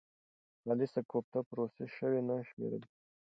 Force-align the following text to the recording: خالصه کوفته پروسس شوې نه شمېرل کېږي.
خالصه 0.63 1.01
کوفته 1.11 1.39
پروسس 1.49 1.89
شوې 1.97 2.21
نه 2.27 2.35
شمېرل 2.49 2.83
کېږي. 2.89 3.01